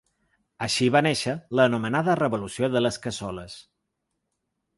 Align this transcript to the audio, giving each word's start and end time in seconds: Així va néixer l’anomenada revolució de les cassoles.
Així 0.67 0.87
va 0.95 1.01
néixer 1.07 1.35
l’anomenada 1.59 2.15
revolució 2.23 2.71
de 2.77 2.83
les 2.85 2.99
cassoles. 3.05 3.61